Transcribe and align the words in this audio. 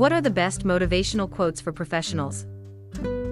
What 0.00 0.14
are 0.14 0.22
the 0.22 0.30
best 0.30 0.64
motivational 0.64 1.30
quotes 1.30 1.60
for 1.60 1.72
professionals? 1.72 2.46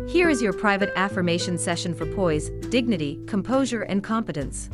Here 0.06 0.28
is 0.28 0.42
your 0.42 0.52
private 0.52 0.92
affirmation 0.96 1.56
session 1.56 1.94
for 1.94 2.04
poise, 2.04 2.50
dignity, 2.68 3.18
composure, 3.26 3.84
and 3.84 4.04
competence. 4.04 4.68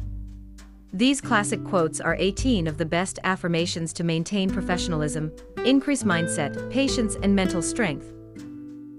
These 0.93 1.21
classic 1.21 1.63
quotes 1.63 2.01
are 2.01 2.17
18 2.19 2.67
of 2.67 2.79
the 2.79 2.85
best 2.85 3.21
affirmations 3.23 3.93
to 3.93 4.03
maintain 4.03 4.51
professionalism, 4.51 5.31
increase 5.65 6.03
mindset, 6.03 6.69
patience, 6.69 7.15
and 7.23 7.37
mental 7.37 7.63
strength. 7.63 8.13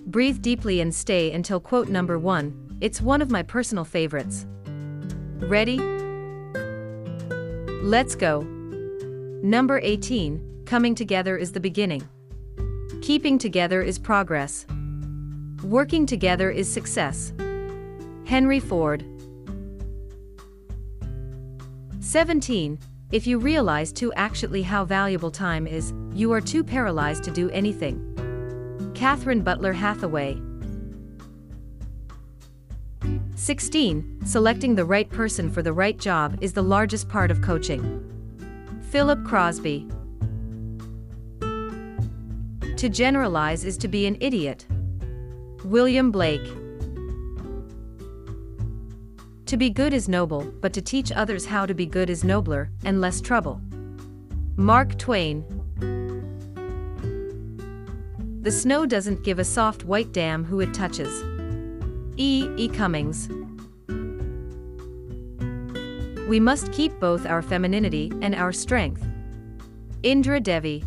Breathe 0.06 0.42
deeply 0.42 0.80
and 0.80 0.96
stay 0.96 1.34
until 1.34 1.60
quote 1.60 1.90
number 1.90 2.18
1. 2.18 2.78
It's 2.80 3.02
one 3.02 3.22
of 3.22 3.30
my 3.30 3.44
personal 3.44 3.84
favorites. 3.84 4.46
Ready? 5.40 5.80
Let's 7.84 8.16
go. 8.16 8.40
Number 9.44 9.82
18 9.84 10.54
Coming 10.66 10.96
together 10.96 11.38
is 11.38 11.52
the 11.52 11.60
beginning. 11.60 12.02
Keeping 13.06 13.38
together 13.38 13.84
is 13.84 14.00
progress. 14.00 14.66
Working 15.64 16.08
together 16.08 16.50
is 16.50 16.68
success. 16.68 17.34
Henry 18.26 18.60
Ford. 18.60 19.06
17. 22.00 22.80
If 23.12 23.28
you 23.28 23.38
realize 23.38 23.92
too 23.92 24.12
actually 24.14 24.64
how 24.64 24.86
valuable 24.86 25.30
time 25.30 25.68
is, 25.68 25.94
you 26.16 26.34
are 26.34 26.42
too 26.42 26.64
paralyzed 26.64 27.24
to 27.26 27.30
do 27.30 27.52
anything. 27.52 28.02
Katharine 28.96 29.44
Butler 29.44 29.74
Hathaway. 29.74 30.42
16. 33.36 34.22
Selecting 34.26 34.74
the 34.74 34.84
right 34.84 35.12
person 35.12 35.52
for 35.52 35.62
the 35.62 35.74
right 35.74 36.00
job 36.00 36.40
is 36.42 36.54
the 36.54 36.64
largest 36.64 37.08
part 37.08 37.30
of 37.30 37.44
coaching. 37.44 38.02
Philip 38.90 39.24
Crosby. 39.24 39.88
To 42.86 42.90
generalize 42.90 43.66
is 43.66 43.80
to 43.80 43.88
be 43.88 44.06
an 44.06 44.16
idiot. 44.20 44.68
William 45.64 46.12
Blake. 46.12 46.46
To 49.48 49.58
be 49.58 49.72
good 49.72 49.92
is 49.92 50.08
noble, 50.08 50.44
but 50.62 50.72
to 50.74 50.84
teach 50.84 51.12
others 51.12 51.48
how 51.48 51.66
to 51.66 51.74
be 51.74 51.88
good 51.88 52.12
is 52.12 52.24
nobler 52.24 52.70
and 52.84 53.02
less 53.02 53.22
trouble. 53.22 53.60
Mark 54.56 55.00
Twain. 55.00 55.44
The 58.44 58.52
snow 58.52 58.86
doesn't 58.86 59.24
give 59.24 59.40
a 59.40 59.44
soft 59.44 59.86
white 59.86 60.12
dam 60.12 60.44
who 60.44 60.60
it 60.60 60.72
touches. 60.72 61.24
E. 62.18 62.48
E. 62.56 62.68
Cummings. 62.68 63.30
We 66.30 66.40
must 66.40 66.72
keep 66.72 67.00
both 67.00 67.26
our 67.26 67.42
femininity 67.42 68.12
and 68.22 68.36
our 68.36 68.52
strength. 68.52 69.04
Indra 70.04 70.40
Devi. 70.40 70.84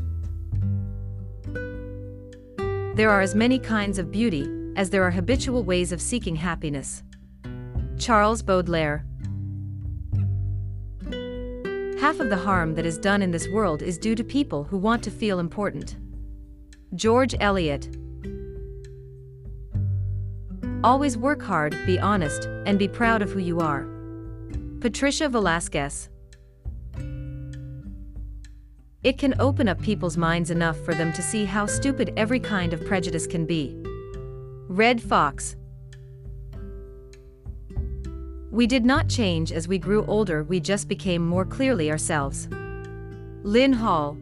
There 2.99 3.11
are 3.11 3.21
as 3.21 3.37
many 3.37 3.61
kinds 3.61 4.01
of 4.01 4.11
beauty 4.11 4.49
as 4.75 4.91
there 4.91 5.05
are 5.05 5.11
habitual 5.13 5.63
ways 5.63 5.93
of 5.93 6.03
seeking 6.03 6.35
happiness. 6.35 7.05
Charles 7.97 8.43
Baudelaire. 8.43 9.07
Half 12.01 12.19
of 12.19 12.29
the 12.29 12.43
harm 12.45 12.75
that 12.75 12.85
is 12.85 12.99
done 12.99 13.23
in 13.23 13.31
this 13.31 13.49
world 13.51 13.83
is 13.83 13.99
due 13.99 14.17
to 14.17 14.25
people 14.25 14.65
who 14.65 14.77
want 14.77 15.05
to 15.05 15.13
feel 15.13 15.39
important. 15.39 15.97
George 16.97 17.37
Eliot. 17.39 17.89
Always 20.83 21.17
work 21.17 21.41
hard, 21.41 21.79
be 21.87 22.01
honest, 22.01 22.47
and 22.67 22.81
be 22.81 22.89
proud 22.89 23.23
of 23.23 23.31
who 23.31 23.39
you 23.39 23.61
are. 23.61 23.87
Patricia 24.81 25.29
Velasquez. 25.29 26.09
It 29.05 29.17
can 29.17 29.41
open 29.41 29.69
up 29.69 29.81
people's 29.81 30.17
minds 30.17 30.51
enough 30.51 30.77
for 30.81 30.93
them 30.93 31.13
to 31.13 31.23
see 31.23 31.45
how 31.45 31.67
stupid 31.67 32.13
every 32.17 32.41
kind 32.41 32.73
of 32.73 32.85
prejudice 32.85 33.29
can 33.29 33.47
be. 33.47 33.77
Redd 34.69 35.01
Foxx. 35.01 35.55
We 38.51 38.67
did 38.67 38.85
not 38.85 39.09
change 39.09 39.53
as 39.53 39.69
we 39.69 39.79
grew 39.79 40.05
older, 40.07 40.43
we 40.43 40.59
just 40.59 40.89
became 40.89 41.25
more 41.25 41.45
clearly 41.45 41.93
ourselves. 41.93 42.49
Lynn 43.45 43.73
Hall. 43.73 44.17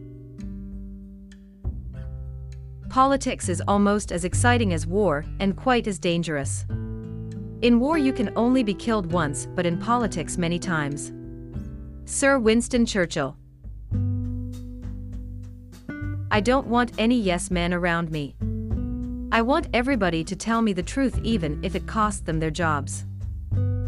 Politics 2.89 3.49
is 3.49 3.63
almost 3.67 4.11
as 4.11 4.25
exciting 4.25 4.73
as 4.73 4.85
war 4.85 5.25
and 5.39 5.57
quite 5.57 5.87
as 5.87 5.97
dangerous. 5.97 6.65
In 7.63 7.79
war, 7.79 7.97
you 7.97 8.13
can 8.13 8.31
only 8.35 8.61
be 8.61 8.75
killed 8.75 9.11
once, 9.11 9.47
but 9.55 9.65
in 9.65 9.79
politics, 9.79 10.37
many 10.37 10.59
times. 10.59 11.11
Sir 12.05 12.37
Winston 12.37 12.85
Churchill. 12.85 13.35
I 16.29 16.41
don't 16.41 16.67
want 16.67 16.91
any 16.97 17.19
yes 17.19 17.49
men 17.49 17.73
around 17.73 18.11
me. 18.11 18.35
I 19.31 19.41
want 19.41 19.67
everybody 19.73 20.23
to 20.25 20.35
tell 20.35 20.61
me 20.61 20.73
the 20.73 20.83
truth, 20.83 21.19
even 21.23 21.63
if 21.63 21.73
it 21.73 21.87
costs 21.87 22.21
them 22.21 22.39
their 22.39 22.51
jobs. 22.51 23.05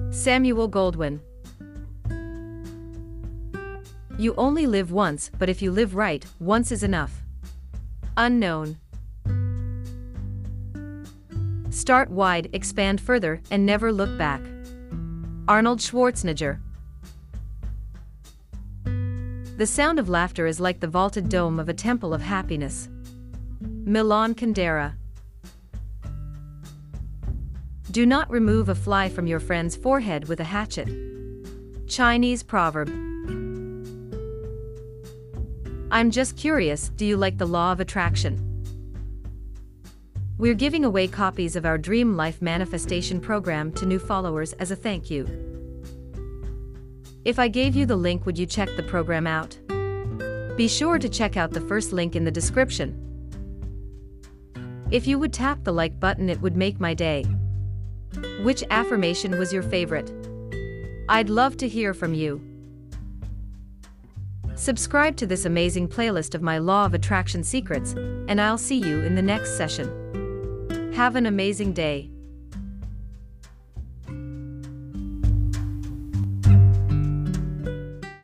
Samuel 0.09 0.69
Goldwyn. 0.69 1.19
You 4.17 4.33
only 4.37 4.65
live 4.67 4.91
once, 4.91 5.31
but 5.37 5.49
if 5.49 5.61
you 5.61 5.71
live 5.71 5.95
right, 5.95 6.25
once 6.39 6.71
is 6.71 6.83
enough. 6.83 7.23
Unknown. 8.17 8.77
Start 11.69 12.09
wide, 12.09 12.49
expand 12.53 12.99
further, 12.99 13.41
and 13.51 13.65
never 13.65 13.91
look 13.91 14.17
back. 14.17 14.41
Arnold 15.47 15.79
Schwarzenegger. 15.79 16.59
The 19.59 19.67
sound 19.67 19.99
of 19.99 20.07
laughter 20.07 20.47
is 20.47 20.61
like 20.61 20.79
the 20.79 20.87
vaulted 20.87 21.27
dome 21.27 21.59
of 21.59 21.67
a 21.67 21.73
temple 21.73 22.13
of 22.13 22.21
happiness. 22.21 22.87
Milan 23.59 24.33
Kundera. 24.33 24.93
Do 27.91 28.05
not 28.05 28.31
remove 28.31 28.69
a 28.69 28.73
fly 28.73 29.09
from 29.09 29.27
your 29.27 29.41
friend's 29.41 29.75
forehead 29.75 30.29
with 30.29 30.39
a 30.39 30.45
hatchet. 30.45 30.87
Chinese 31.89 32.41
proverb. 32.41 32.87
I'm 35.91 36.09
just 36.09 36.37
curious, 36.37 36.87
do 36.87 37.05
you 37.05 37.17
like 37.17 37.37
the 37.37 37.45
law 37.45 37.73
of 37.73 37.81
attraction? 37.81 38.63
We're 40.37 40.53
giving 40.53 40.85
away 40.85 41.09
copies 41.09 41.57
of 41.57 41.65
our 41.65 41.77
Dream 41.77 42.15
Life 42.15 42.41
Manifestation 42.41 43.19
program 43.19 43.73
to 43.73 43.85
new 43.85 43.99
followers 43.99 44.53
as 44.53 44.71
a 44.71 44.77
thank 44.77 45.11
you. 45.11 45.58
If 47.25 47.37
I 47.37 47.47
gave 47.49 47.75
you 47.75 47.85
the 47.85 47.95
link, 47.95 48.25
would 48.25 48.37
you 48.37 48.45
check 48.45 48.69
the 48.75 48.83
program 48.83 49.27
out? 49.27 49.57
Be 50.55 50.67
sure 50.67 50.97
to 50.97 51.09
check 51.09 51.37
out 51.37 51.51
the 51.51 51.61
first 51.61 51.91
link 51.91 52.15
in 52.15 52.23
the 52.23 52.31
description. 52.31 53.05
If 54.89 55.05
you 55.05 55.19
would 55.19 55.33
tap 55.33 55.63
the 55.63 55.73
like 55.73 55.99
button, 55.99 56.29
it 56.29 56.41
would 56.41 56.55
make 56.55 56.79
my 56.79 56.93
day. 56.93 57.25
Which 58.41 58.63
affirmation 58.69 59.37
was 59.37 59.53
your 59.53 59.63
favorite? 59.63 60.11
I'd 61.09 61.29
love 61.29 61.57
to 61.57 61.67
hear 61.67 61.93
from 61.93 62.13
you. 62.13 62.41
Subscribe 64.55 65.15
to 65.17 65.27
this 65.27 65.45
amazing 65.45 65.87
playlist 65.87 66.35
of 66.35 66.41
my 66.41 66.57
Law 66.57 66.85
of 66.85 66.93
Attraction 66.93 67.43
secrets, 67.43 67.93
and 68.27 68.41
I'll 68.41 68.57
see 68.57 68.77
you 68.77 68.99
in 69.03 69.15
the 69.15 69.21
next 69.21 69.57
session. 69.57 70.91
Have 70.95 71.15
an 71.15 71.25
amazing 71.25 71.73
day. 71.73 72.09